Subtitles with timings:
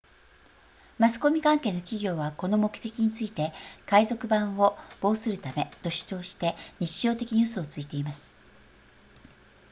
[0.97, 3.53] マスコミ関係の企業はこの目的について
[3.85, 8.33] 海賊版を防するためと主張して日常的に嘘をついています